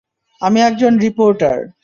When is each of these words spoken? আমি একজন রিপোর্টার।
আমি 0.41 0.59
একজন 0.61 0.93
রিপোর্টার। 0.99 1.57